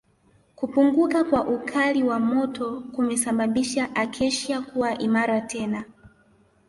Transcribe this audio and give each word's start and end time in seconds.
Kupunguka 0.55 1.23
kwa 1.23 1.47
ukali 1.47 2.03
wa 2.03 2.19
moto 2.19 2.81
kumesababisha 2.95 3.95
Acacia 3.95 4.61
kuwa 4.61 4.97
imara 4.97 5.41
tena 5.41 5.83